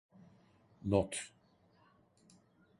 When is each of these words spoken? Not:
Not: 0.83 1.13